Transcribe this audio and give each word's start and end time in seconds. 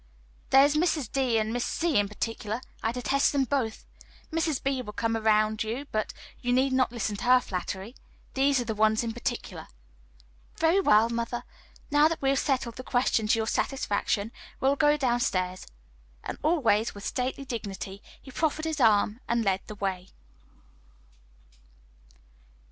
"There 0.49 0.65
is 0.65 0.75
Mrs. 0.75 1.11
D. 1.11 1.37
and 1.37 1.53
Miss 1.53 1.63
C. 1.63 1.99
in 1.99 2.09
particular. 2.09 2.59
I 2.81 2.91
detest 2.91 3.33
them 3.33 3.43
both. 3.43 3.85
Mrs. 4.33 4.63
B. 4.63 4.77
also 4.77 4.85
will 4.85 4.93
come 4.93 5.15
around 5.15 5.63
you, 5.63 5.85
but 5.91 6.11
you 6.39 6.51
need 6.51 6.73
not 6.73 6.91
listen 6.91 7.15
to 7.17 7.25
her 7.25 7.39
flattery. 7.39 7.95
These 8.33 8.59
are 8.59 8.63
the 8.65 8.73
ones 8.73 9.03
in 9.03 9.13
particular." 9.13 9.67
"Very 10.57 10.79
well, 10.79 11.07
mother; 11.11 11.43
now 11.91 12.07
that 12.07 12.19
we 12.19 12.29
have 12.29 12.39
settled 12.39 12.77
the 12.77 12.83
question 12.83 13.27
to 13.27 13.37
your 13.37 13.45
satisfaction, 13.45 14.31
we 14.59 14.69
will 14.69 14.75
go 14.75 14.97
down 14.97 15.19
stairs;" 15.19 15.67
and 16.23 16.39
always 16.41 16.95
with 16.95 17.05
stately 17.05 17.45
dignity, 17.45 18.01
he 18.19 18.31
proffered 18.31 18.65
his 18.65 18.81
arm 18.81 19.19
and 19.27 19.45
led 19.45 19.61
the 19.67 19.75
way. 19.75 20.07